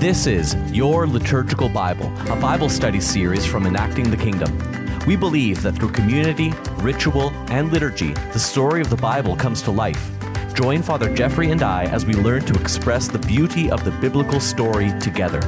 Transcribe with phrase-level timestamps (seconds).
[0.00, 4.50] This is Your Liturgical Bible, a Bible study series from Enacting the Kingdom.
[5.06, 9.70] We believe that through community, ritual, and liturgy, the story of the Bible comes to
[9.70, 10.10] life.
[10.54, 14.40] Join Father Jeffrey and I as we learn to express the beauty of the biblical
[14.40, 15.40] story together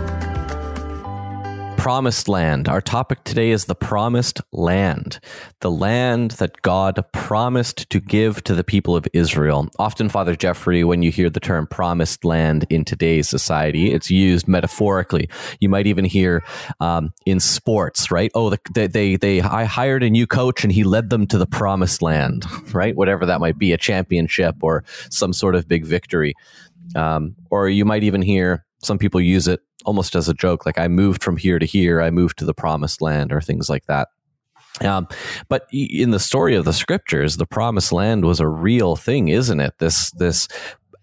[1.82, 2.68] promised land.
[2.68, 5.18] Our topic today is the promised land,
[5.62, 9.68] the land that God promised to give to the people of Israel.
[9.80, 14.46] Often, Father Jeffrey, when you hear the term promised land in today's society, it's used
[14.46, 15.28] metaphorically.
[15.58, 16.44] You might even hear
[16.78, 18.30] um, in sports, right?
[18.32, 21.36] Oh, the, they, they, they, I hired a new coach and he led them to
[21.36, 22.94] the promised land, right?
[22.94, 26.34] Whatever that might be, a championship or some sort of big victory.
[26.94, 30.78] Um, or you might even hear some people use it almost as a joke, like
[30.78, 33.86] I moved from here to here, I moved to the promised land, or things like
[33.86, 34.08] that.
[34.80, 35.06] Um,
[35.48, 39.60] but in the story of the scriptures, the promised land was a real thing, isn't
[39.60, 39.74] it?
[39.78, 40.48] This this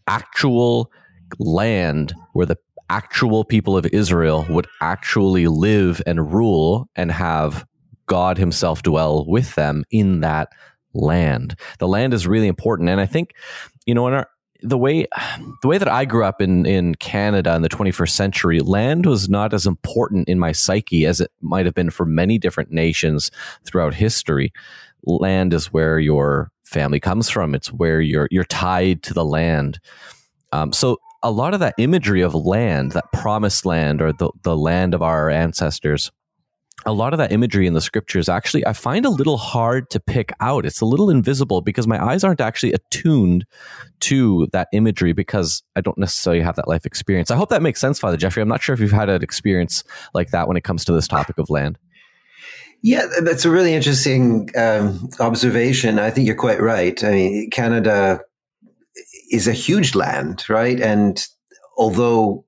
[0.08, 0.92] actual
[1.38, 2.58] land where the
[2.90, 7.66] actual people of Israel would actually live and rule and have
[8.08, 10.50] God Himself dwell with them in that
[10.94, 11.56] land.
[11.78, 13.34] The land is really important, and I think
[13.86, 14.28] you know in our
[14.62, 15.08] the way
[15.62, 19.30] the way that I grew up in in Canada in the 21st century, land was
[19.30, 23.32] not as important in my psyche as it might have been for many different nations
[23.66, 24.54] throughout history.
[25.04, 27.56] Land is where your family comes from.
[27.56, 29.80] It's where you're you're tied to the land.
[30.52, 34.56] Um, so a lot of that imagery of land, that promised land or the, the
[34.56, 36.12] land of our ancestors,
[36.86, 40.00] a lot of that imagery in the scriptures actually I find a little hard to
[40.00, 40.66] pick out.
[40.66, 43.46] It's a little invisible because my eyes aren't actually attuned
[44.02, 47.32] to that imagery because I don't necessarily have that life experience.
[47.32, 48.42] I hope that makes sense, Father Jeffrey.
[48.42, 51.08] I'm not sure if you've had an experience like that when it comes to this
[51.08, 51.78] topic of land.
[52.82, 56.00] Yeah, that's a really interesting um, observation.
[56.00, 57.04] I think you're quite right.
[57.04, 58.22] I mean, Canada
[59.32, 60.80] is a huge land, right?
[60.80, 61.22] And
[61.78, 62.46] although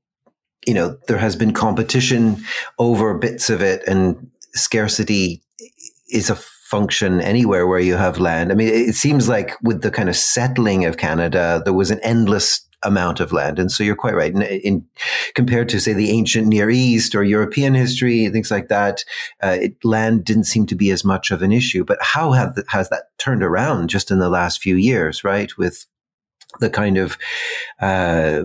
[0.66, 2.44] you know, there has been competition
[2.78, 5.42] over bits of it and scarcity
[6.10, 8.52] is a function anywhere where you have land.
[8.52, 12.00] I mean, it seems like with the kind of settling of Canada, there was an
[12.02, 13.60] endless amount of land.
[13.60, 14.34] And so you're quite right.
[14.34, 14.86] In, in
[15.36, 19.04] compared to say the ancient Near East or European history, things like that,
[19.44, 21.84] uh, it, land didn't seem to be as much of an issue.
[21.84, 25.56] But how have the, has that turned around just in the last few years, right?
[25.58, 25.86] With
[26.60, 27.18] the kind of
[27.80, 28.44] uh,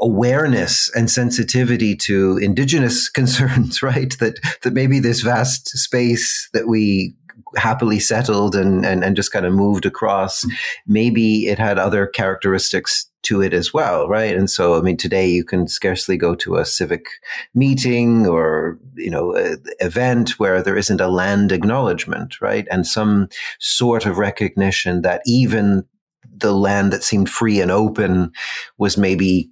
[0.00, 4.16] awareness and sensitivity to indigenous concerns, right?
[4.18, 7.14] That that maybe this vast space that we
[7.56, 10.46] happily settled and, and, and just kind of moved across,
[10.86, 14.36] maybe it had other characteristics to it as well, right?
[14.36, 17.06] And so, I mean, today you can scarcely go to a civic
[17.54, 19.32] meeting or, you know,
[19.80, 22.66] event where there isn't a land acknowledgement, right?
[22.70, 23.28] And some
[23.60, 25.84] sort of recognition that even
[26.36, 28.32] the land that seemed free and open
[28.76, 29.51] was maybe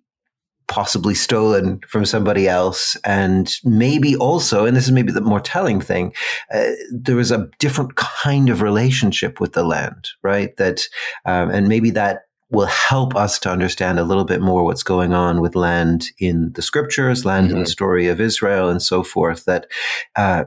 [0.71, 2.97] possibly stolen from somebody else.
[3.05, 6.15] And maybe also, and this is maybe the more telling thing,
[6.55, 10.57] uh, there was a different kind of relationship with the land, right?
[10.57, 10.87] That,
[11.27, 15.13] um, and maybe that will help us to understand a little bit more what's going
[15.13, 17.57] on with land in the scriptures, land mm-hmm.
[17.57, 17.73] in the mm-hmm.
[17.73, 19.45] story of Israel, and so forth.
[19.45, 19.67] That
[20.17, 20.45] uh,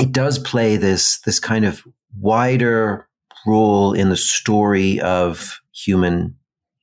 [0.00, 1.82] it does play this this kind of
[2.18, 3.08] wider
[3.46, 6.36] role in the story of human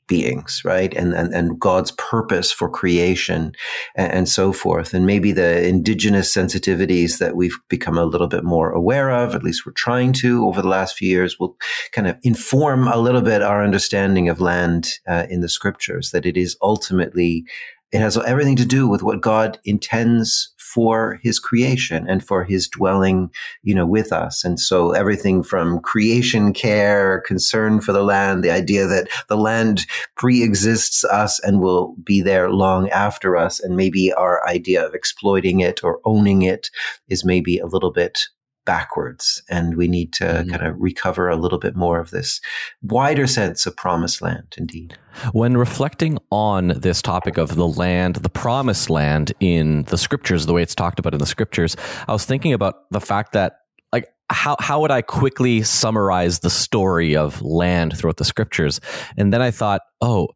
[0.07, 0.93] beings, right?
[0.93, 3.53] And, and, and God's purpose for creation
[3.95, 4.93] and, and, so forth.
[4.93, 9.43] And maybe the indigenous sensitivities that we've become a little bit more aware of, at
[9.43, 11.57] least we're trying to over the last few years, will
[11.91, 16.25] kind of inform a little bit our understanding of land uh, in the scriptures, that
[16.25, 17.45] it is ultimately
[17.93, 22.67] it has everything to do with what God intends for his creation and for his
[22.67, 23.29] dwelling,
[23.61, 24.43] you know, with us.
[24.43, 29.85] And so everything from creation care, concern for the land, the idea that the land
[30.15, 33.59] pre-exists us and will be there long after us.
[33.59, 36.69] And maybe our idea of exploiting it or owning it
[37.07, 38.29] is maybe a little bit
[38.65, 40.49] backwards and we need to mm-hmm.
[40.49, 42.39] kind of recover a little bit more of this
[42.81, 44.97] wider sense of promised land indeed
[45.31, 50.53] when reflecting on this topic of the land the promised land in the scriptures the
[50.53, 51.75] way it's talked about in the scriptures
[52.07, 53.57] i was thinking about the fact that
[53.91, 58.79] like how how would i quickly summarize the story of land throughout the scriptures
[59.17, 60.27] and then i thought oh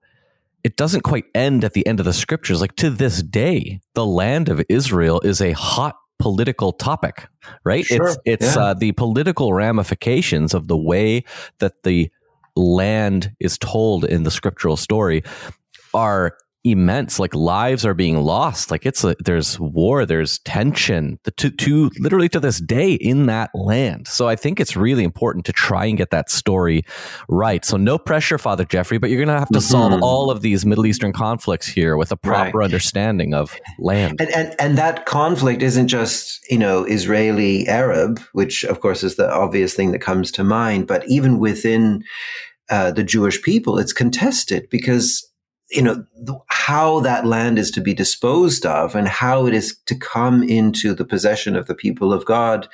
[0.68, 2.60] it doesn't quite end at the end of the scriptures.
[2.60, 7.28] Like to this day, the land of Israel is a hot political topic,
[7.64, 7.86] right?
[7.86, 8.08] Sure.
[8.08, 8.64] It's it's yeah.
[8.64, 11.24] uh, the political ramifications of the way
[11.60, 12.10] that the
[12.56, 15.24] land is told in the scriptural story
[15.94, 18.72] are immense like lives are being lost.
[18.72, 21.20] Like it's a, there's war there's tension.
[21.38, 24.08] To, to literally to this day in that land.
[24.08, 26.84] So i think it's really important to try and get that story
[27.30, 27.64] right.
[27.64, 29.72] So no pressure father jeffrey but you're gonna have to mm-hmm.
[29.72, 32.66] solve all of these middle eastern conflicts here with a proper right.
[32.66, 34.20] understanding of land.
[34.20, 39.16] And, and and that conflict isn't just you know israeli arab which of course is
[39.16, 42.04] the obvious thing that comes to mind but even within
[42.70, 45.28] uh, the Jewish people, it's contested because
[45.70, 46.06] you know
[46.48, 50.94] how that land is to be disposed of and how it is to come into
[50.94, 52.68] the possession of the people of god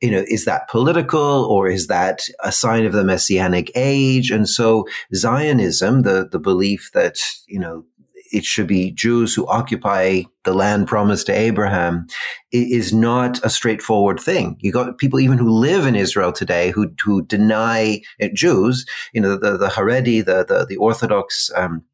[0.00, 4.48] you know is that political or is that a sign of the messianic age and
[4.48, 7.84] so zionism the the belief that you know
[8.30, 12.06] it should be Jews who occupy the land promised to Abraham
[12.52, 14.56] is not a straightforward thing.
[14.60, 18.02] You got people even who live in Israel today who who deny
[18.34, 21.84] Jews, you know, the the Haredi, the the, the Orthodox um,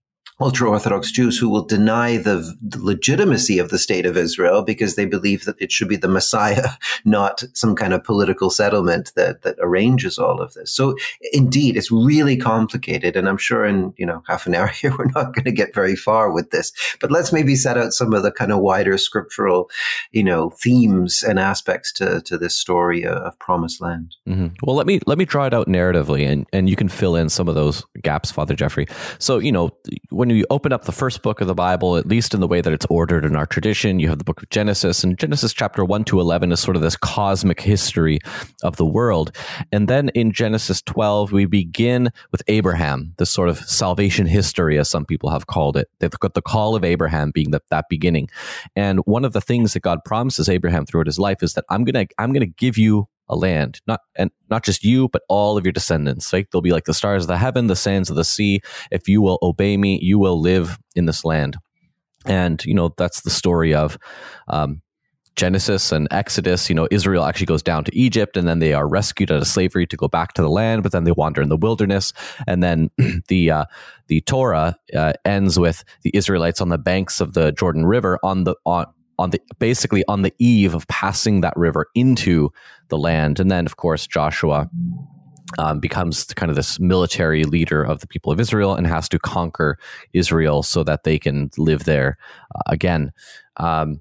[0.41, 4.97] ultra Orthodox Jews who will deny the, the, legitimacy of the state of Israel because
[4.97, 6.71] they believe that it should be the Messiah,
[7.05, 10.73] not some kind of political settlement that, that arranges all of this.
[10.73, 10.97] So
[11.33, 13.17] indeed, it's really complicated.
[13.17, 15.75] And I'm sure in, you know, half an hour here, we're not going to get
[15.75, 18.99] very far with this, but let's maybe set out some of the kind of wider
[18.99, 19.71] scriptural,
[20.11, 24.17] you know, themes and aspects to, to this story of promised land.
[24.29, 24.49] Mm-hmm.
[24.63, 27.29] Well, let me, let me draw it out narratively and, and you can fill in
[27.29, 28.87] some of those gaps, Father Jeffrey.
[29.21, 29.71] So, you know,
[30.11, 32.61] when you open up the first book of the Bible, at least in the way
[32.61, 35.85] that it's ordered in our tradition, you have the book of Genesis, and Genesis chapter
[35.85, 38.19] 1 to 11 is sort of this cosmic history
[38.63, 39.35] of the world.
[39.73, 44.89] And then in Genesis 12, we begin with Abraham, this sort of salvation history, as
[44.89, 45.89] some people have called it.
[45.99, 48.29] They've got the call of Abraham being the, that beginning.
[48.77, 51.85] And one of the things that God promises Abraham throughout his life is that I'm
[51.85, 55.23] going to, I'm going to give you a land, not and not just you, but
[55.29, 56.33] all of your descendants.
[56.33, 58.61] Like they'll be like the stars of the heaven, the sands of the sea.
[58.91, 61.57] If you will obey me, you will live in this land.
[62.27, 63.99] And you know that's the story of
[64.49, 64.83] um,
[65.37, 66.69] Genesis and Exodus.
[66.69, 69.47] You know, Israel actually goes down to Egypt, and then they are rescued out of
[69.47, 70.83] slavery to go back to the land.
[70.83, 72.13] But then they wander in the wilderness,
[72.47, 72.91] and then
[73.29, 73.65] the uh,
[74.07, 78.45] the Torah uh, ends with the Israelites on the banks of the Jordan River on
[78.45, 78.87] the on
[79.19, 82.51] on the basically on the eve of passing that river into
[82.89, 83.41] the land.
[83.41, 84.69] And then, of course, Joshua
[85.59, 89.19] um, becomes kind of this military leader of the people of Israel and has to
[89.19, 89.79] conquer
[90.13, 92.19] Israel so that they can live there
[92.55, 93.13] uh, again.
[93.59, 94.01] Um,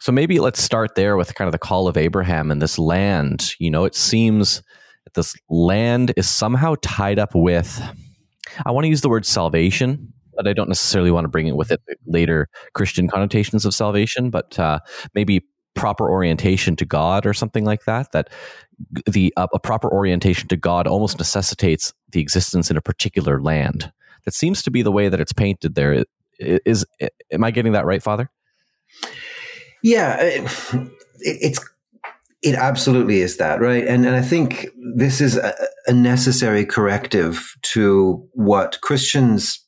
[0.00, 3.54] so maybe let's start there with kind of the call of Abraham and this land.
[3.58, 4.62] You know, it seems
[5.04, 7.82] that this land is somehow tied up with,
[8.64, 11.56] I want to use the word salvation but I don't necessarily want to bring it
[11.56, 14.78] with it later Christian connotations of salvation, but uh,
[15.12, 15.44] maybe
[15.74, 18.12] proper orientation to God or something like that.
[18.12, 18.30] That
[19.04, 23.92] the uh, a proper orientation to God almost necessitates the existence in a particular land.
[24.24, 26.04] That seems to be the way that it's painted there.
[26.38, 26.86] Is, is
[27.32, 28.30] am I getting that right, Father?
[29.82, 31.68] Yeah, it, it's
[32.42, 35.52] it absolutely is that right, and and I think this is a,
[35.88, 39.64] a necessary corrective to what Christians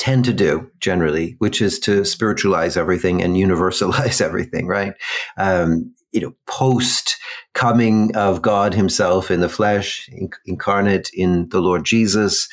[0.00, 4.94] tend to do generally, which is to spiritualize everything and universalize everything, right?
[5.36, 7.16] Um, you know, post
[7.52, 10.08] coming of God Himself in the flesh,
[10.46, 12.48] incarnate in the Lord Jesus,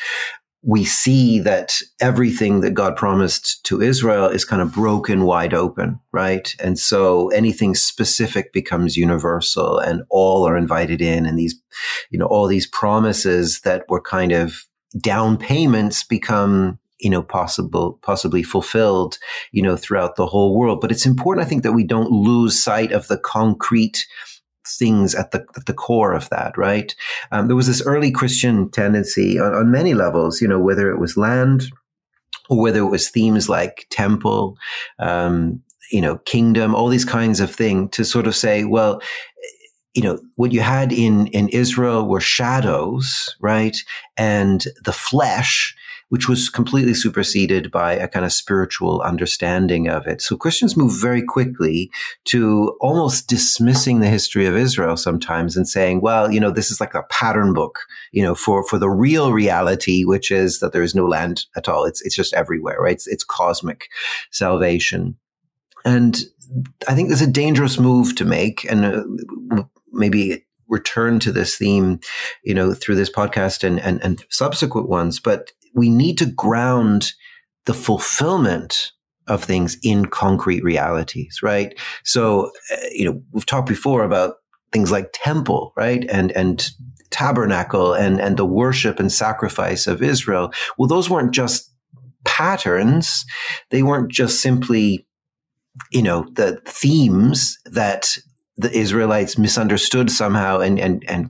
[0.61, 5.99] we see that everything that God promised to Israel is kind of broken wide open,
[6.11, 6.53] right?
[6.61, 11.25] And so anything specific becomes universal and all are invited in.
[11.25, 11.55] And these,
[12.09, 14.65] you know, all these promises that were kind of
[15.01, 19.17] down payments become you know, possible, possibly fulfilled,
[19.51, 20.81] you know, throughout the whole world.
[20.81, 24.05] But it's important, I think, that we don't lose sight of the concrete
[24.65, 26.93] things at the at the core of that, right?
[27.31, 30.99] Um, there was this early Christian tendency on, on many levels, you know, whether it
[30.99, 31.71] was land
[32.49, 34.57] or whether it was themes like temple,
[34.99, 39.01] um, you know, kingdom, all these kinds of things to sort of say, well,
[39.93, 43.77] you know, what you had in, in Israel were shadows, right?
[44.15, 45.75] And the flesh
[46.09, 50.21] which was completely superseded by a kind of spiritual understanding of it.
[50.21, 51.91] So Christians move very quickly
[52.25, 56.79] to almost dismissing the history of Israel sometimes and saying, well, you know, this is
[56.79, 57.79] like a pattern book,
[58.11, 61.67] you know, for, for the real reality, which is that there is no land at
[61.67, 61.85] all.
[61.85, 62.93] It's, it's just everywhere, right?
[62.93, 63.89] It's, it's cosmic
[64.31, 65.17] salvation.
[65.83, 66.17] And
[66.87, 71.99] I think there's a dangerous move to make and uh, maybe return to this theme,
[72.43, 75.19] you know, through this podcast and, and, and subsequent ones.
[75.19, 77.13] But we need to ground
[77.65, 78.91] the fulfillment
[79.27, 81.77] of things in concrete realities, right?
[82.03, 84.35] So, uh, you know, we've talked before about
[84.71, 86.05] things like temple, right?
[86.09, 86.69] And, and
[87.11, 90.51] tabernacle and, and the worship and sacrifice of Israel.
[90.77, 91.71] Well, those weren't just
[92.25, 93.25] patterns.
[93.69, 95.07] They weren't just simply,
[95.91, 98.17] you know, the themes that
[98.55, 101.29] the Israelites misunderstood somehow and, and, and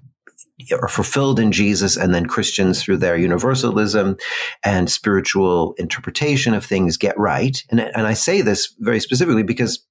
[0.71, 4.17] are fulfilled in Jesus, and then Christians through their universalism
[4.63, 7.63] and spiritual interpretation of things get right.
[7.69, 9.85] And, and I say this very specifically because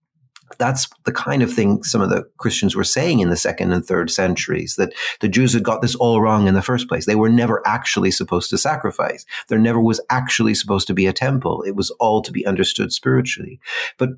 [0.59, 3.85] that's the kind of thing some of the Christians were saying in the second and
[3.85, 7.05] third centuries that the Jews had got this all wrong in the first place.
[7.05, 9.25] They were never actually supposed to sacrifice.
[9.49, 11.63] There never was actually supposed to be a temple.
[11.63, 13.61] It was all to be understood spiritually.
[13.99, 14.11] But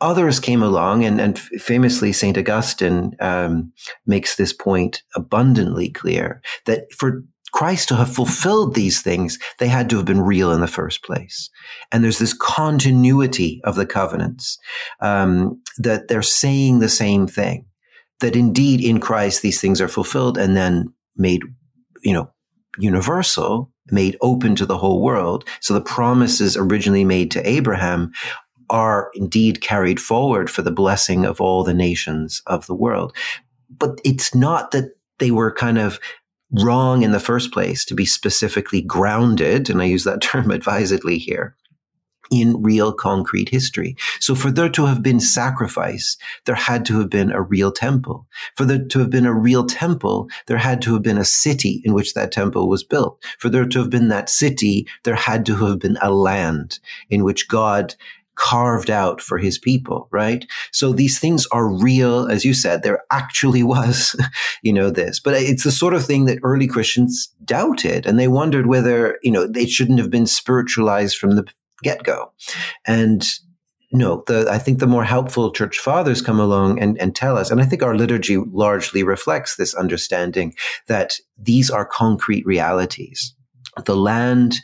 [0.00, 2.36] others came along, and, and famously, St.
[2.36, 3.72] Augustine um,
[4.06, 7.22] makes this point abundantly clear that for
[7.54, 11.04] Christ to have fulfilled these things, they had to have been real in the first
[11.04, 11.48] place.
[11.92, 14.58] And there's this continuity of the covenants
[15.00, 17.66] um, that they're saying the same thing.
[18.20, 21.42] That indeed in Christ these things are fulfilled and then made,
[22.02, 22.30] you know,
[22.78, 25.44] universal, made open to the whole world.
[25.60, 28.12] So the promises originally made to Abraham
[28.70, 33.14] are indeed carried forward for the blessing of all the nations of the world.
[33.70, 36.00] But it's not that they were kind of
[36.62, 41.18] wrong in the first place to be specifically grounded, and I use that term advisedly
[41.18, 41.56] here,
[42.30, 43.96] in real concrete history.
[44.20, 46.16] So for there to have been sacrifice,
[46.46, 48.26] there had to have been a real temple.
[48.56, 51.82] For there to have been a real temple, there had to have been a city
[51.84, 53.22] in which that temple was built.
[53.38, 56.78] For there to have been that city, there had to have been a land
[57.10, 57.94] in which God
[58.36, 60.46] carved out for his people, right?
[60.72, 64.16] So these things are real, as you said, there actually was,
[64.62, 68.28] you know, this, but it's the sort of thing that early Christians doubted and they
[68.28, 71.46] wondered whether, you know, they shouldn't have been spiritualized from the
[71.82, 72.32] get go.
[72.86, 73.24] And
[73.92, 77.50] no, the, I think the more helpful church fathers come along and, and tell us,
[77.50, 80.54] and I think our liturgy largely reflects this understanding
[80.88, 83.34] that these are concrete realities.
[83.84, 84.56] The land,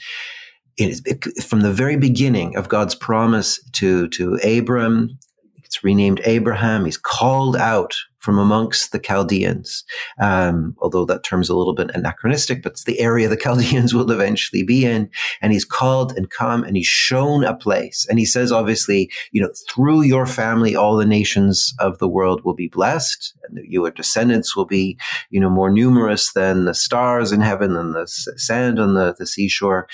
[1.42, 5.18] from the very beginning of God's promise to, to Abram,
[5.64, 6.84] it's renamed Abraham.
[6.84, 9.82] He's called out from amongst the Chaldeans.
[10.20, 14.10] Um, although that term's a little bit anachronistic, but it's the area the Chaldeans will
[14.10, 15.10] eventually be in.
[15.40, 18.06] And he's called and come and he's shown a place.
[18.08, 22.44] And he says, obviously, you know, through your family, all the nations of the world
[22.44, 24.98] will be blessed and your descendants will be,
[25.30, 29.26] you know, more numerous than the stars in heaven and the sand on the, the
[29.26, 29.88] seashore.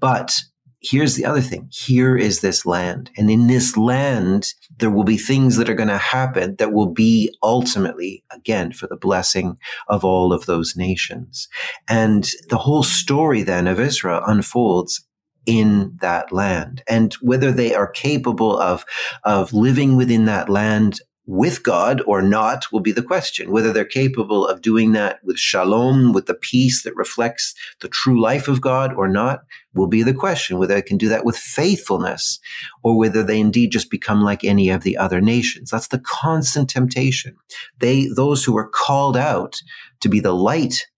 [0.00, 0.40] But
[0.80, 1.68] here's the other thing.
[1.70, 3.10] Here is this land.
[3.16, 6.92] And in this land, there will be things that are going to happen that will
[6.92, 11.48] be ultimately, again, for the blessing of all of those nations.
[11.88, 15.06] And the whole story then of Israel unfolds
[15.46, 18.84] in that land and whether they are capable of,
[19.24, 23.52] of living within that land with God or not will be the question.
[23.52, 28.20] Whether they're capable of doing that with shalom, with the peace that reflects the true
[28.20, 30.58] life of God or not will be the question.
[30.58, 32.40] Whether they can do that with faithfulness
[32.82, 35.70] or whether they indeed just become like any of the other nations.
[35.70, 37.36] That's the constant temptation.
[37.78, 39.62] They, those who are called out
[40.00, 40.88] to be the light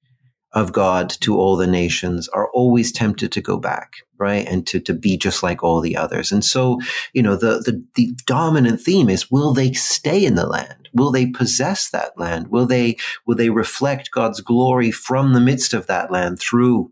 [0.54, 4.47] of God to all the nations are always tempted to go back, right?
[4.47, 6.30] And to, to be just like all the others.
[6.30, 6.78] And so,
[7.14, 10.88] you know, the, the, the dominant theme is, will they stay in the land?
[10.92, 12.49] Will they possess that land?
[12.49, 16.90] Will they, will they reflect God's glory from the midst of that land through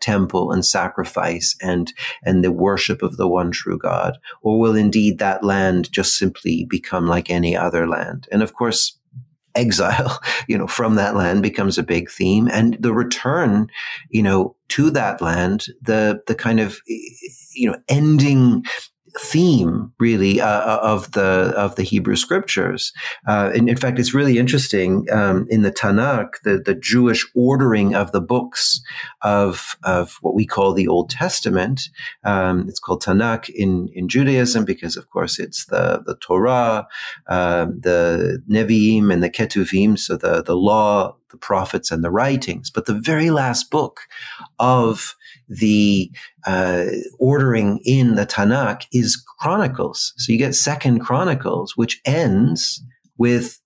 [0.00, 5.18] temple and sacrifice and and the worship of the one true God or will indeed
[5.18, 8.98] that land just simply become like any other land and of course
[9.56, 12.48] exile, you know, from that land becomes a big theme.
[12.52, 13.68] And the return,
[14.10, 18.64] you know, to that land, the, the kind of, you know, ending
[19.18, 22.92] theme really uh, uh, of the of the Hebrew scriptures.
[23.26, 27.94] Uh, and in fact, it's really interesting um, in the Tanakh, the, the Jewish ordering
[27.94, 28.80] of the books
[29.22, 31.88] of of what we call the Old Testament.
[32.24, 36.86] Um, it's called Tanakh in in Judaism because, of course, it's the the Torah,
[37.28, 39.98] um, the Nevi'im, and the Ketuvim.
[39.98, 42.70] So the the law, the prophets, and the writings.
[42.70, 44.00] But the very last book
[44.58, 45.16] of
[45.48, 46.10] the
[46.46, 46.86] uh,
[47.18, 50.12] ordering in the Tanakh is Chronicles.
[50.16, 52.82] So you get Second Chronicles, which ends
[53.18, 53.60] with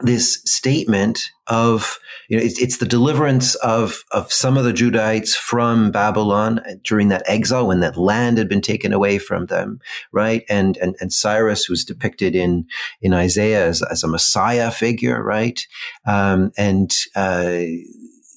[0.00, 5.34] this statement of you know it's, it's, the deliverance of of some of the Judahites
[5.34, 9.80] from Babylon during that exile when that land had been taken away from them,
[10.12, 10.44] right?
[10.48, 12.66] And and and Cyrus was depicted in
[13.00, 15.60] in Isaiah as, as a Messiah figure, right?
[16.06, 17.60] Um, and uh,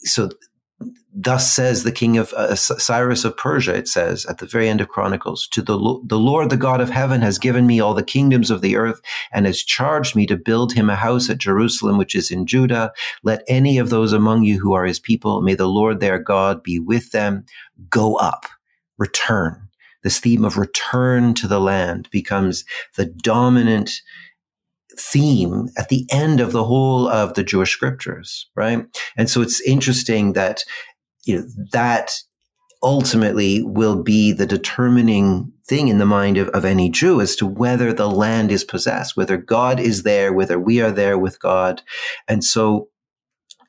[0.03, 0.29] so
[1.15, 4.81] thus says the king of uh, Cyrus of Persia, it says at the very end
[4.81, 8.03] of Chronicles, to the, the Lord, the God of heaven has given me all the
[8.03, 9.01] kingdoms of the earth
[9.31, 12.91] and has charged me to build him a house at Jerusalem, which is in Judah.
[13.23, 16.61] Let any of those among you who are his people, may the Lord their God
[16.61, 17.45] be with them,
[17.89, 18.45] go up,
[18.97, 19.69] return.
[20.03, 22.63] This theme of return to the land becomes
[22.95, 24.01] the dominant
[24.99, 28.85] theme at the end of the whole of the Jewish scriptures, right?
[29.17, 30.63] And so it's interesting that,
[31.25, 32.13] you know, that
[32.83, 37.47] ultimately will be the determining thing in the mind of, of any Jew as to
[37.47, 41.81] whether the land is possessed, whether God is there, whether we are there with God.
[42.27, 42.89] And so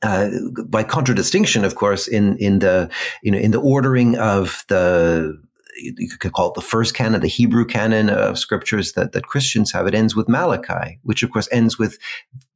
[0.02, 0.28] uh,
[0.66, 2.90] by contradistinction, of course, in in the
[3.23, 5.40] you know in the ordering of the
[5.76, 9.73] you could call it the first canon, the Hebrew canon of scriptures that, that Christians
[9.73, 9.87] have.
[9.87, 11.99] It ends with Malachi, which of course ends with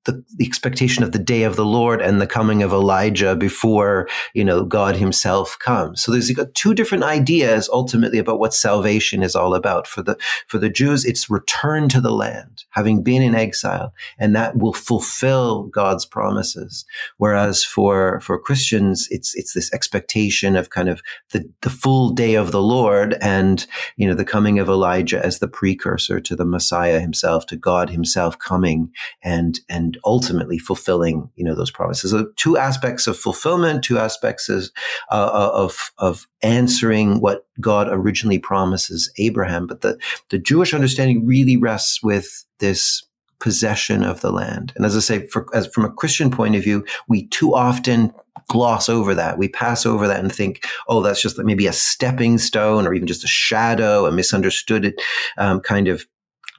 [0.04, 4.08] the, the, expectation of the day of the Lord and the coming of Elijah before,
[4.34, 6.02] you know, God himself comes.
[6.02, 9.86] So there's two different ideas ultimately about what salvation is all about.
[9.86, 10.16] For the,
[10.46, 14.72] for the Jews, it's return to the land, having been in exile, and that will
[14.72, 16.86] fulfill God's promises.
[17.18, 21.02] Whereas for, for Christians, it's, it's this expectation of kind of
[21.32, 23.66] the, the full day of the Lord and,
[23.96, 27.90] you know, the coming of Elijah as the precursor to the Messiah himself, to God
[27.90, 28.90] himself coming
[29.22, 32.12] and, and and ultimately fulfilling, you know, those promises.
[32.12, 34.68] So two aspects of fulfillment, two aspects of,
[35.10, 39.66] uh, of, of answering what God originally promises Abraham.
[39.66, 43.02] But the, the Jewish understanding really rests with this
[43.40, 44.72] possession of the land.
[44.76, 48.12] And as I say, for, as, from a Christian point of view, we too often
[48.48, 49.38] gloss over that.
[49.38, 53.08] We pass over that and think, oh, that's just maybe a stepping stone or even
[53.08, 54.94] just a shadow, a misunderstood
[55.38, 56.06] um, kind of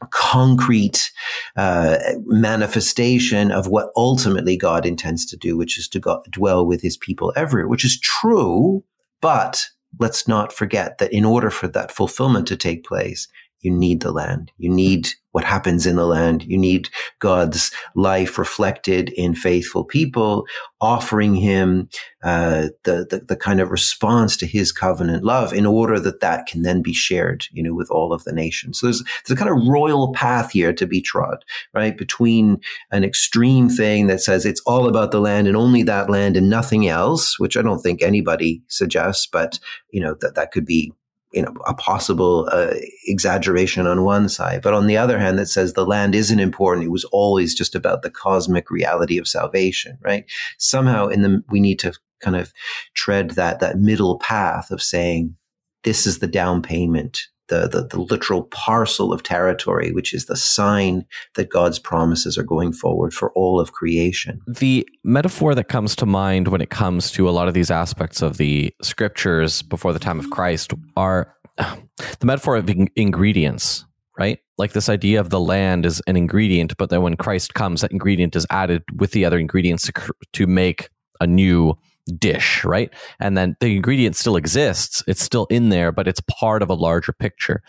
[0.10, 1.12] concrete
[1.56, 6.82] uh, manifestation of what ultimately God intends to do, which is to go- dwell with
[6.82, 8.84] his people everywhere, which is true.
[9.22, 9.68] But
[10.00, 13.28] let's not forget that in order for that fulfillment to take place,
[13.62, 14.52] you need the land.
[14.58, 16.44] You need what happens in the land.
[16.44, 16.90] You need
[17.20, 20.46] God's life reflected in faithful people,
[20.82, 21.88] offering Him
[22.24, 26.48] uh, the, the, the kind of response to His covenant love, in order that that
[26.48, 28.80] can then be shared, you know, with all of the nations.
[28.80, 32.60] So there's there's a kind of royal path here to be trod, right, between
[32.92, 36.50] an extreme thing that says it's all about the land and only that land and
[36.50, 39.60] nothing else, which I don't think anybody suggests, but
[39.92, 40.92] you know that that could be
[41.32, 42.74] you know, a possible uh,
[43.06, 44.62] exaggeration on one side.
[44.62, 46.86] But on the other hand, that says the land isn't important.
[46.86, 50.26] It was always just about the cosmic reality of salvation, right?
[50.58, 52.54] Somehow in the, we need to kind of
[52.94, 55.36] tread that, that middle path of saying,
[55.84, 60.38] this is the down payment the, the, the, literal parcel of territory, which is the
[60.38, 64.42] sign that God's promises are going forward for all of creation.
[64.48, 68.22] The metaphor that comes to mind when it comes to a lot of these aspects
[68.22, 73.86] of the scriptures before the time of Christ are the metaphor of ingredients,
[74.18, 74.40] right?
[74.58, 77.92] Like this idea of the land is an ingredient, but then when Christ comes, that
[77.92, 81.76] ingredient is added with the other ingredients to, to make a new
[82.20, 82.94] dish, right?
[83.20, 85.04] And then the ingredient still exists.
[85.08, 87.62] It's still in there, but it's part of a larger picture.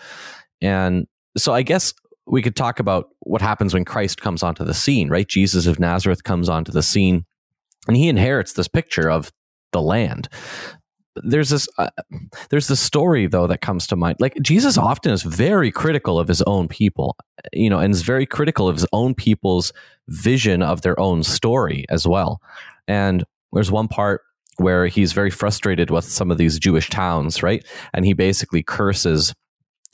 [0.60, 1.92] And so I guess
[2.26, 5.26] we could talk about what happens when Christ comes onto the scene, right?
[5.26, 7.24] Jesus of Nazareth comes onto the scene
[7.88, 9.32] and he inherits this picture of
[9.72, 10.28] the land.
[11.16, 11.90] There's this uh,
[12.48, 14.16] there's this story though that comes to mind.
[14.18, 17.16] Like Jesus often is very critical of his own people,
[17.52, 19.72] you know, and is very critical of his own people's
[20.08, 22.40] vision of their own story as well.
[22.88, 24.22] And there's one part
[24.56, 27.64] where he's very frustrated with some of these Jewish towns, right?
[27.94, 29.34] And he basically curses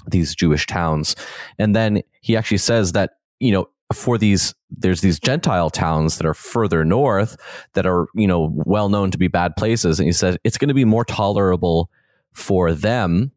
[0.07, 1.15] these Jewish towns.
[1.59, 6.27] And then he actually says that, you know, for these there's these gentile towns that
[6.27, 7.37] are further north
[7.73, 10.69] that are you know well known to be bad places and he said it's going
[10.69, 11.91] to be more tolerable
[12.35, 13.33] for them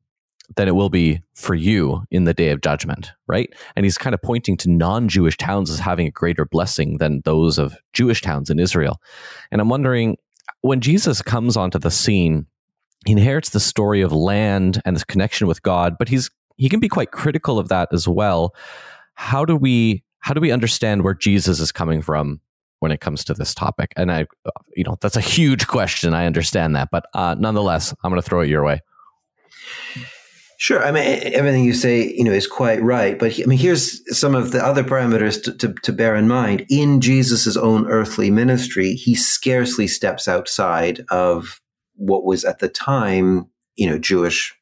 [0.57, 4.13] than it will be for you in the day of judgment right and he's kind
[4.13, 8.49] of pointing to non-jewish towns as having a greater blessing than those of jewish towns
[8.49, 9.01] in israel
[9.51, 10.17] and i'm wondering
[10.61, 12.45] when Jesus comes onto the scene,
[13.05, 16.79] he inherits the story of land and this connection with God, but he's he can
[16.79, 18.53] be quite critical of that as well.
[19.15, 22.41] How do we how do we understand where Jesus is coming from
[22.79, 23.91] when it comes to this topic?
[23.97, 24.27] And I,
[24.75, 26.13] you know, that's a huge question.
[26.13, 28.81] I understand that, but uh, nonetheless, I'm going to throw it your way.
[30.61, 30.85] Sure.
[30.85, 33.17] I mean, everything you say, you know, is quite right.
[33.17, 36.67] But I mean, here's some of the other parameters to, to, to bear in mind.
[36.69, 41.59] In Jesus' own earthly ministry, he scarcely steps outside of
[41.95, 44.53] what was at the time, you know, Jewish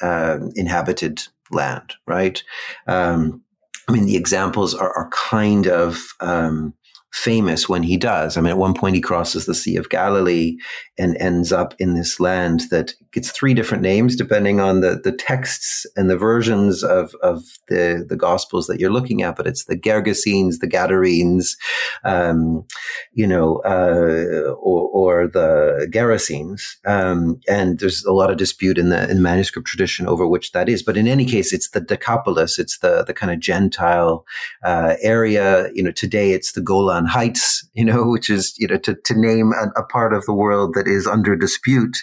[0.00, 2.40] uh, inhabited land, right?
[2.86, 3.42] Um,
[3.88, 6.72] I mean, the examples are, are kind of um,
[7.12, 8.36] famous when he does.
[8.36, 10.56] I mean, at one point he crosses the Sea of Galilee
[10.98, 15.12] and ends up in this land that gets three different names depending on the, the
[15.12, 19.36] texts and the versions of, of the, the Gospels that you're looking at.
[19.36, 21.56] But it's the Gergesenes, the Gadarenes,
[22.04, 22.64] um,
[23.12, 26.62] you know, uh, or, or, the Gerasenes.
[26.86, 30.52] Um, and there's a lot of dispute in the, in the manuscript tradition over which
[30.52, 30.82] that is.
[30.82, 32.58] But in any case, it's the Decapolis.
[32.58, 34.24] It's the, the kind of Gentile
[34.64, 35.70] uh, area.
[35.74, 39.14] You know, today it's the Golan Heights, you know, which is, you know, to, to
[39.18, 41.98] name a, a part of the world that is under dispute.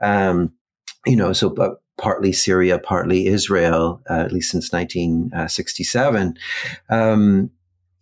[0.00, 0.52] Um,
[1.06, 6.34] you know, so but partly Syria, partly Israel, uh, at least since 1967.
[6.88, 7.50] Um,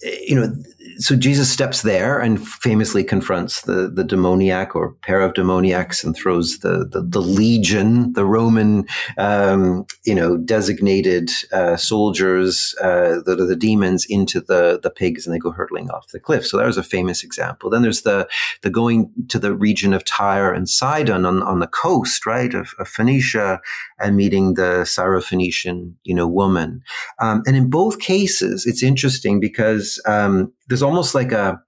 [0.02, 0.54] you know,
[0.98, 6.16] so Jesus steps there and famously confronts the, the demoniac or pair of demoniacs and
[6.16, 13.36] throws the, the, the legion, the Roman, um, you know, designated uh, soldiers, uh, the,
[13.36, 16.46] the demons into the, the pigs and they go hurtling off the cliff.
[16.46, 17.70] So that was a famous example.
[17.70, 18.28] Then there's the,
[18.62, 22.74] the going to the region of Tyre and Sidon on, on the coast, right, of,
[22.78, 23.60] of Phoenicia
[23.98, 26.82] and meeting the Syrophoenician, you know, woman.
[27.20, 31.60] Um, and in both cases, it's interesting because um, there's almost like a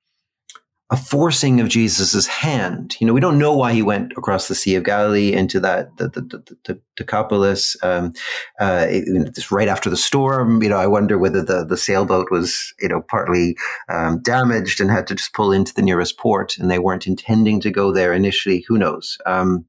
[0.92, 2.96] a forcing of Jesus's hand.
[3.00, 5.96] You know, we don't know why he went across the Sea of Galilee into that
[5.98, 7.76] the the, the, the Decapolis.
[7.82, 8.12] Um,
[8.58, 8.86] uh,
[9.32, 10.62] just right after the storm.
[10.62, 13.56] You know, I wonder whether the the sailboat was you know partly
[13.88, 17.60] um, damaged and had to just pull into the nearest port, and they weren't intending
[17.60, 18.64] to go there initially.
[18.66, 19.16] Who knows?
[19.26, 19.66] Um,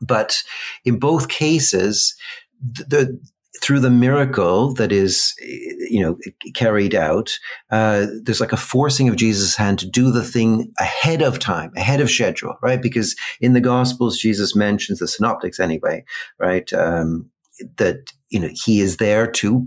[0.00, 0.42] but
[0.84, 2.14] in both cases,
[2.62, 3.20] the,
[3.62, 6.18] through the miracle that is, you know,
[6.54, 7.38] carried out,
[7.70, 11.72] uh, there's like a forcing of Jesus' hand to do the thing ahead of time,
[11.76, 12.82] ahead of schedule, right?
[12.82, 16.04] Because in the Gospels, Jesus mentions the Synoptics anyway,
[16.38, 16.72] right?
[16.72, 17.30] Um,
[17.76, 19.66] that you know he is there to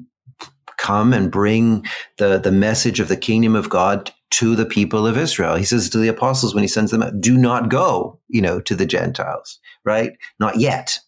[0.78, 1.86] come and bring
[2.18, 5.56] the the message of the kingdom of God to the people of Israel.
[5.56, 8.60] He says to the apostles when he sends them out, do not go, you know,
[8.62, 10.12] to the Gentiles, right?
[10.40, 11.00] Not yet.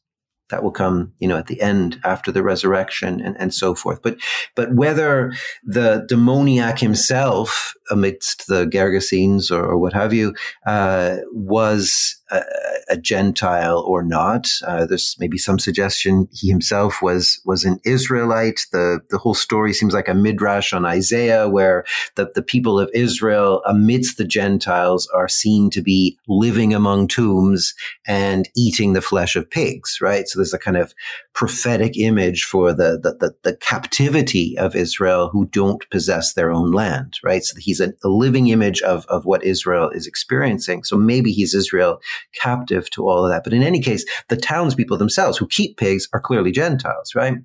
[0.49, 4.01] That will come, you know, at the end after the resurrection and, and so forth.
[4.01, 4.17] But,
[4.55, 5.33] but whether
[5.63, 10.35] the demoniac himself amidst the Gergesenes or, or what have you,
[10.65, 12.43] uh, was a,
[12.89, 14.49] a, Gentile or not.
[14.65, 18.61] Uh, there's maybe some suggestion he himself was was an Israelite.
[18.71, 22.89] The the whole story seems like a midrash on Isaiah, where the, the people of
[22.93, 27.73] Israel amidst the Gentiles are seen to be living among tombs
[28.07, 29.99] and eating the flesh of pigs.
[30.01, 30.27] Right.
[30.27, 30.93] So there's a kind of
[31.33, 36.71] prophetic image for the the, the, the captivity of Israel who don't possess their own
[36.71, 37.19] land.
[37.23, 37.43] Right.
[37.43, 40.83] So he's a, a living image of of what Israel is experiencing.
[40.83, 42.01] So maybe he's Israel
[42.41, 43.43] captive to all of that.
[43.43, 47.35] But in any case, the townspeople themselves who keep pigs are clearly Gentiles, right?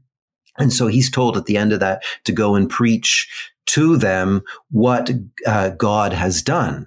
[0.58, 3.28] And so he's told at the end of that to go and preach
[3.66, 5.10] to them what
[5.46, 6.86] uh, God has done.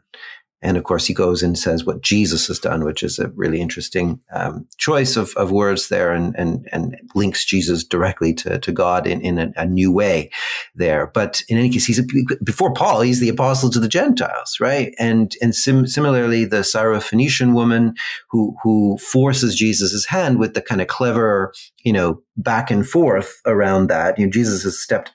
[0.62, 3.62] And of course, he goes and says what Jesus has done, which is a really
[3.62, 8.72] interesting um, choice of, of words there and, and, and links Jesus directly to, to
[8.72, 10.32] God in, in a, a new way
[10.74, 11.12] there.
[11.14, 12.06] But in any case, he's a,
[12.44, 14.96] before Paul, he's the apostle to the Gentiles, right?
[14.98, 17.94] And, and sim- similarly, the Syrophoenician woman
[18.32, 23.42] who, who forces Jesus' hand with the kind of clever, you know, back and forth
[23.46, 24.18] around that.
[24.18, 25.12] You know, Jesus has stepped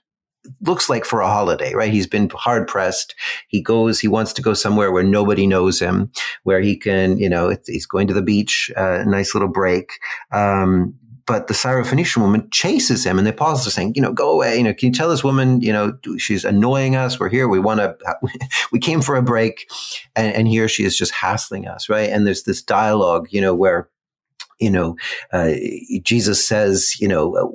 [0.60, 1.92] looks like for a holiday, right?
[1.92, 3.14] He's been hard pressed.
[3.48, 6.10] He goes, he wants to go somewhere where nobody knows him,
[6.42, 9.92] where he can, you know, he's going to the beach, uh, nice little break.
[10.32, 10.94] Um,
[11.26, 14.56] but the Syrophoenician woman chases him, and the apostles are saying, you know, go away.
[14.56, 17.20] You know, can you tell this woman, you know, she's annoying us.
[17.20, 17.48] We're here.
[17.48, 17.96] We want to,
[18.72, 19.70] we came for a break.
[20.16, 22.10] And, and here she is just hassling us, right?
[22.10, 23.88] And there's this dialogue, you know, where,
[24.60, 24.96] you know,
[25.32, 25.52] uh,
[26.02, 27.54] Jesus says, you know,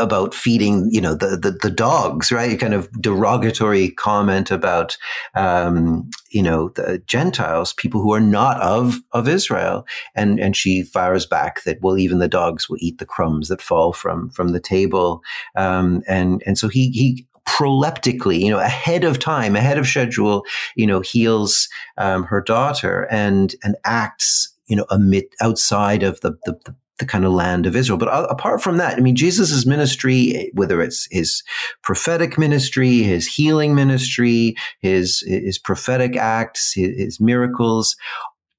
[0.00, 2.58] about feeding, you know, the, the, the dogs, right?
[2.58, 4.96] Kind of derogatory comment about,
[5.34, 9.86] um, you know, the Gentiles, people who are not of, of Israel.
[10.14, 13.62] And, and she fires back that, well, even the dogs will eat the crumbs that
[13.62, 15.22] fall from, from the table.
[15.54, 20.44] Um, and, and so he, he, proleptically, you know, ahead of time, ahead of schedule,
[20.76, 26.32] you know, heals um, her daughter and and acts, you know, amid outside of the,
[26.44, 27.98] the, the the kind of land of Israel.
[27.98, 31.42] But apart from that, I mean, Jesus' ministry, whether it's his
[31.82, 37.96] prophetic ministry, his healing ministry, his, his prophetic acts, his, his miracles,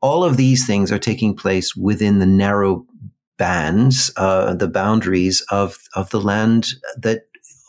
[0.02, 2.86] all of these things are taking place within the narrow
[3.38, 7.22] bands, uh, the boundaries of, of the land that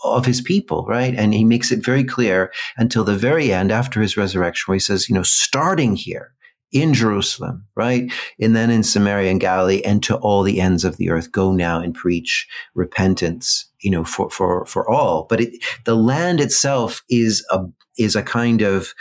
[0.04, 1.14] of his people, right?
[1.14, 4.80] And he makes it very clear until the very end after his resurrection, where he
[4.80, 6.35] says, you know, starting here,
[6.72, 8.11] in Jerusalem, right?
[8.40, 11.30] And then in Samaria and Galilee and to all the ends of the earth.
[11.30, 15.26] Go now and preach repentance, you know, for, for, for all.
[15.28, 17.64] But it, the land itself is a,
[17.98, 18.94] is a kind of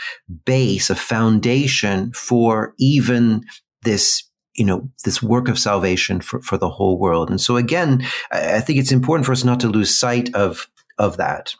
[0.44, 3.44] base, a foundation for even
[3.82, 7.30] this you know, this work of salvation for, for the whole world.
[7.30, 11.16] And so again, I think it's important for us not to lose sight of, of
[11.16, 11.54] that.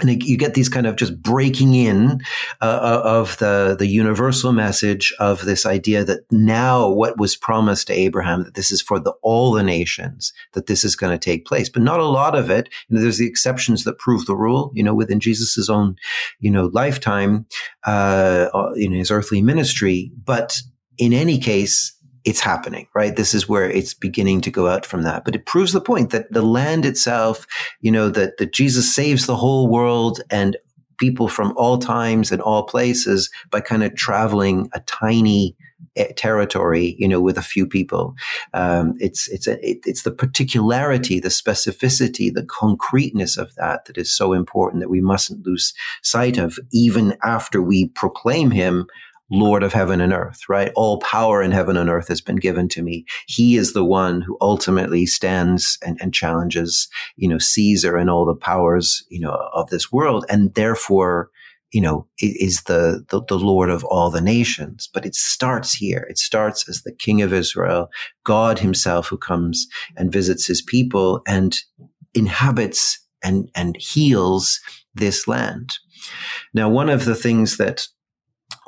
[0.00, 2.20] And you get these kind of just breaking in
[2.60, 7.86] uh, uh, of the the universal message of this idea that now what was promised
[7.88, 11.24] to Abraham that this is for the, all the nations that this is going to
[11.24, 12.68] take place, but not a lot of it.
[12.88, 14.70] You know, there's the exceptions that prove the rule.
[14.74, 15.96] You know, within Jesus's own
[16.40, 17.46] you know lifetime,
[17.86, 20.60] uh, uh in his earthly ministry, but
[20.98, 21.96] in any case,
[22.28, 23.16] it's happening, right?
[23.16, 25.24] This is where it's beginning to go out from that.
[25.24, 27.46] But it proves the point that the land itself,
[27.80, 30.54] you know, that, that Jesus saves the whole world and
[30.98, 35.56] people from all times and all places by kind of traveling a tiny
[35.96, 38.14] eh, territory, you know, with a few people.
[38.52, 43.96] Um, it's it's a, it, it's the particularity, the specificity, the concreteness of that that
[43.96, 48.86] is so important that we mustn't lose sight of, even after we proclaim Him
[49.30, 50.72] Lord of heaven and earth, right?
[50.74, 53.04] All power in heaven and earth has been given to me.
[53.26, 58.24] He is the one who ultimately stands and, and challenges, you know, Caesar and all
[58.24, 60.24] the powers, you know, of this world.
[60.28, 61.30] And therefore,
[61.72, 64.88] you know, is the, the, the Lord of all the nations.
[64.92, 66.06] But it starts here.
[66.08, 67.90] It starts as the King of Israel,
[68.24, 71.54] God himself who comes and visits his people and
[72.14, 74.60] inhabits and, and heals
[74.94, 75.74] this land.
[76.54, 77.88] Now, one of the things that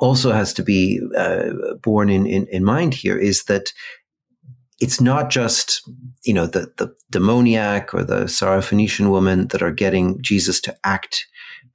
[0.01, 3.71] also has to be uh, borne in, in, in mind here is that
[4.81, 5.87] it's not just
[6.25, 11.27] you know the the demoniac or the Syrophoenician woman that are getting Jesus to act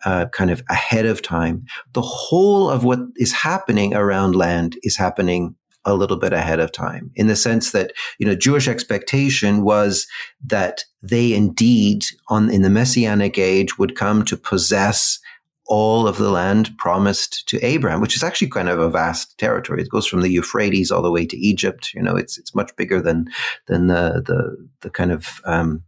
[0.04, 1.64] uh, kind of ahead of time.
[1.94, 6.72] The whole of what is happening around land is happening a little bit ahead of
[6.72, 10.06] time in the sense that you know Jewish expectation was
[10.44, 15.20] that they indeed on in the messianic age would come to possess
[15.68, 19.83] all of the land promised to Abraham, which is actually kind of a vast territory.
[19.83, 21.92] It goes from the Euphrates all the way to Egypt.
[21.94, 23.29] You know, it's it's much bigger than
[23.66, 25.83] than the the the kind of um,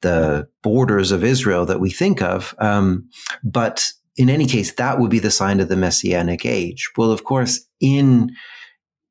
[0.00, 2.54] the borders of Israel that we think of.
[2.58, 3.08] Um,
[3.42, 6.90] but in any case, that would be the sign of the messianic age.
[6.96, 8.34] Well, of course, in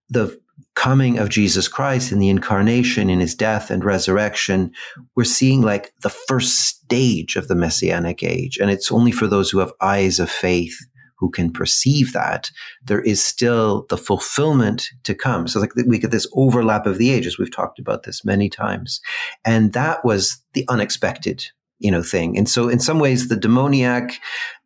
[0.10, 0.40] the
[0.80, 4.72] coming of Jesus Christ in the incarnation, in his death and resurrection,
[5.14, 8.58] we're seeing like the first stage of the messianic age.
[8.58, 10.78] And it's only for those who have eyes of faith
[11.18, 12.50] who can perceive that
[12.82, 15.50] there is still the fulfillment to come.
[15.50, 17.38] So like we get this overlap of the ages.
[17.38, 19.02] We've talked about this many times.
[19.44, 21.44] And that was the unexpected,
[21.80, 22.38] you know, thing.
[22.38, 24.18] And so in some ways, the demoniac,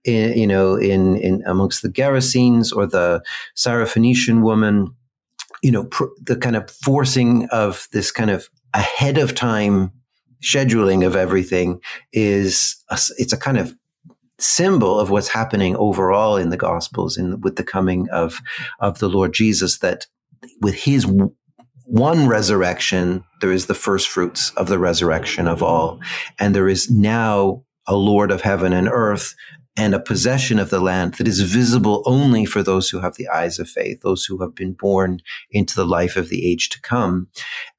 [0.06, 3.24] eh, you know, in, in amongst the Gerasenes or the
[3.58, 4.96] Syrophoenician woman,
[5.64, 9.92] you know, pr- the kind of forcing of this kind of ahead of time
[10.44, 11.80] scheduling of everything
[12.12, 13.74] is a, it's a kind of
[14.40, 18.42] symbol of what's happening overall in the gospels and with the coming of
[18.80, 20.06] of the Lord Jesus that
[20.62, 21.08] with his
[21.86, 26.00] one resurrection there is the first fruits of the resurrection of all.
[26.40, 29.36] And there is now a lord of heaven and earth
[29.76, 33.28] and a possession of the land that is visible only for those who have the
[33.28, 36.82] eyes of faith, those who have been born into the life of the age to
[36.82, 37.28] come.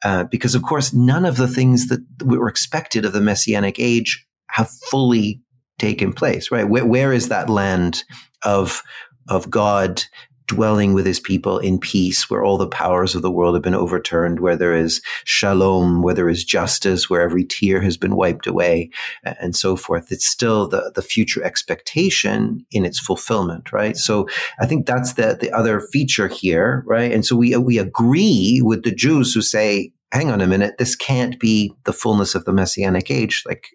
[0.02, 4.26] Uh, because, of course, none of the things that were expected of the messianic age
[4.50, 5.40] have fully
[5.78, 6.68] taken place, right?
[6.68, 8.04] where, where is that land
[8.44, 8.82] of
[9.28, 10.04] of God
[10.46, 13.74] dwelling with his people in peace, where all the powers of the world have been
[13.74, 18.46] overturned, where there is shalom, where there is justice, where every tear has been wiped
[18.46, 18.90] away,
[19.24, 20.12] and so forth.
[20.12, 23.96] It's still the, the future expectation in its fulfillment, right?
[23.96, 24.28] So
[24.60, 27.10] I think that's the, the other feature here, right?
[27.10, 30.76] And so we, uh, we agree with the Jews who say, hang on a minute,
[30.78, 33.42] this can't be the fullness of the messianic age.
[33.46, 33.68] Like,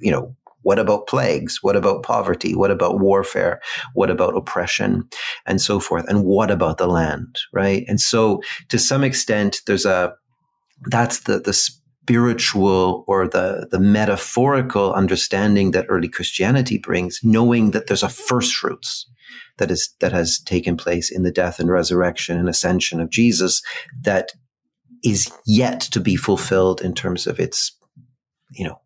[0.00, 1.58] you know, what about plagues?
[1.62, 2.54] What about poverty?
[2.54, 3.60] What about warfare?
[3.92, 5.08] What about oppression
[5.46, 6.06] and so forth?
[6.08, 7.38] And what about the land?
[7.52, 7.84] Right.
[7.86, 10.14] And so to some extent, there's a,
[10.86, 17.86] that's the, the spiritual or the, the metaphorical understanding that early Christianity brings, knowing that
[17.86, 19.06] there's a first fruits
[19.58, 23.62] that is, that has taken place in the death and resurrection and ascension of Jesus
[24.02, 24.32] that
[25.04, 27.76] is yet to be fulfilled in terms of its,
[28.50, 28.80] you know,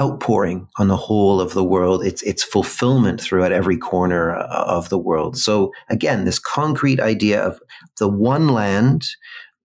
[0.00, 2.04] outpouring on the whole of the world.
[2.04, 5.36] It's it's fulfillment throughout every corner uh, of the world.
[5.36, 7.60] So again, this concrete idea of
[7.98, 9.06] the one land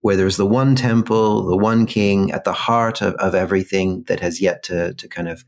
[0.02, 4.20] where there's the one temple, the one king at the heart of, of everything that
[4.20, 5.46] has yet to, to kind of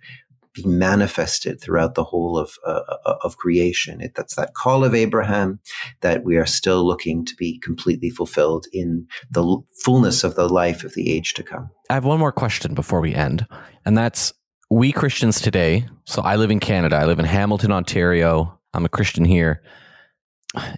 [0.53, 4.01] be manifested throughout the whole of uh, uh, of creation.
[4.01, 5.59] It, that's that call of Abraham
[6.01, 10.83] that we are still looking to be completely fulfilled in the fullness of the life
[10.83, 11.71] of the age to come.
[11.89, 13.47] I have one more question before we end,
[13.83, 14.33] and that's
[14.73, 15.85] we Christians today.
[16.05, 16.95] So I live in Canada.
[16.95, 18.59] I live in Hamilton, Ontario.
[18.73, 19.61] I'm a Christian here.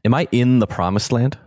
[0.03, 1.37] Am I in the promised land?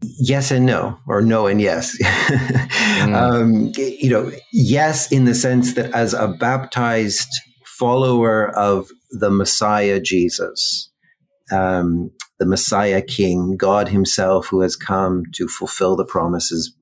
[0.00, 1.98] Yes and no, or no and yes.
[2.02, 3.14] mm.
[3.14, 7.28] um, you know, yes, in the sense that as a baptized
[7.78, 10.90] follower of the Messiah Jesus,
[11.52, 16.74] um, the Messiah King, God Himself, who has come to fulfill the promises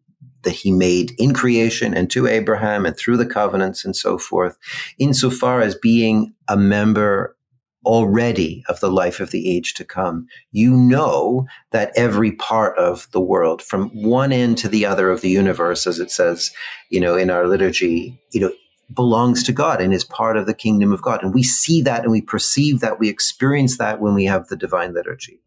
[0.46, 4.56] that He made in creation and to Abraham and through the covenants and so forth,
[4.98, 7.37] insofar as being a member
[7.85, 10.26] already of the life of the age to come.
[10.50, 15.20] You know that every part of the world, from one end to the other of
[15.20, 16.50] the universe, as it says,
[16.90, 18.52] you know, in our liturgy, you know,
[18.92, 21.22] belongs to God and is part of the kingdom of God.
[21.22, 24.56] And we see that and we perceive that, we experience that when we have the
[24.56, 25.40] divine liturgy.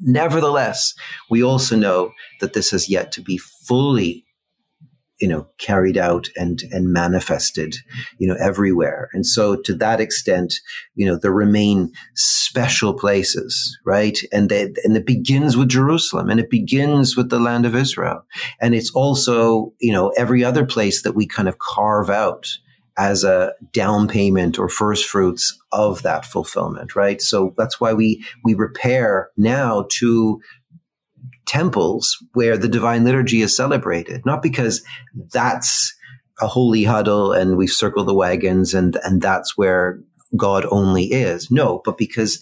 [0.00, 0.94] Nevertheless,
[1.30, 4.24] we also know that this has yet to be fully
[5.20, 7.76] you know carried out and and manifested
[8.18, 9.08] you know everywhere.
[9.12, 10.54] And so to that extent
[10.94, 14.18] you know there remain special places right?
[14.32, 18.24] And they, and it begins with Jerusalem and it begins with the land of Israel.
[18.60, 22.46] And it's also you know every other place that we kind of carve out
[22.98, 28.22] as a down payment or first fruits of that fulfillment right so that's why we
[28.44, 30.40] we repair now to
[31.48, 34.84] temples where the divine liturgy is celebrated, not because
[35.32, 35.94] that's
[36.40, 39.98] a holy huddle and we circle the wagons and, and that's where
[40.36, 41.50] God only is.
[41.50, 42.40] No, but because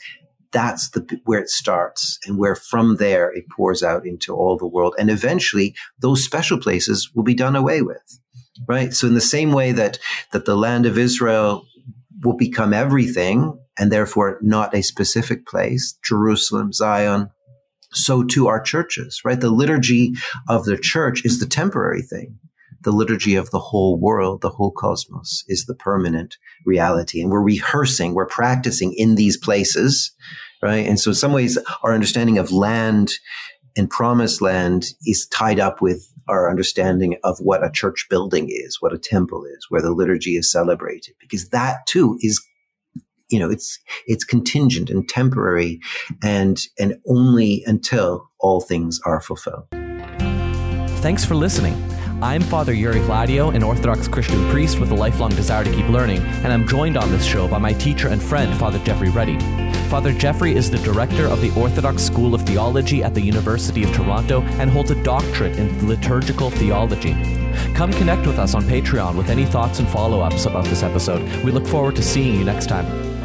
[0.52, 4.66] that's the where it starts and where from there it pours out into all the
[4.66, 4.94] world.
[4.98, 8.20] And eventually those special places will be done away with.
[8.66, 8.92] Right.
[8.92, 9.98] So in the same way that,
[10.32, 11.66] that the land of Israel
[12.22, 17.30] will become everything and therefore not a specific place, Jerusalem, Zion,
[17.92, 19.40] so too are churches, right?
[19.40, 20.14] The liturgy
[20.48, 22.38] of the church is the temporary thing.
[22.82, 27.20] The liturgy of the whole world, the whole cosmos is the permanent reality.
[27.20, 30.12] And we're rehearsing, we're practicing in these places,
[30.62, 30.86] right?
[30.86, 33.12] And so in some ways, our understanding of land
[33.76, 38.78] and promised land is tied up with our understanding of what a church building is,
[38.80, 42.44] what a temple is, where the liturgy is celebrated, because that too is
[43.28, 45.80] you know it's it's contingent and temporary
[46.22, 49.66] and and only until all things are fulfilled.
[51.00, 55.64] Thanks for listening I'm Father Yuri Gladio, an Orthodox Christian priest with a lifelong desire
[55.64, 58.78] to keep learning, and I'm joined on this show by my teacher and friend, Father
[58.78, 59.38] Geoffrey Ready.
[59.90, 63.92] Father Geoffrey is the director of the Orthodox School of Theology at the University of
[63.92, 67.12] Toronto and holds a doctorate in liturgical theology.
[67.74, 71.22] Come connect with us on Patreon with any thoughts and follow ups about this episode.
[71.44, 73.15] We look forward to seeing you next time.